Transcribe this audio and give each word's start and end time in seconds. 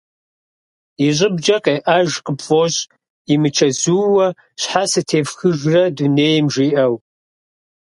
И 1.07 1.09
щӏыбкӏэ 1.17 1.57
къеӏэж 1.63 2.11
къыпфӏощӏ 2.25 2.81
«имычэзууэ 3.33 4.27
щхьэ 4.61 4.83
сытефхыжрэ 4.91 5.83
дунейм?» 5.95 6.45
жиӏэу. 6.53 6.95